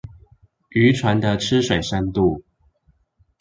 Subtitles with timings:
[0.71, 2.41] 漁船的吃水深度